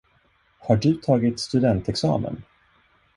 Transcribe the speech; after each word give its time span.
Har 0.59 0.75
du 0.75 0.93
tagit 1.01 1.39
studentexamen? 1.39 2.43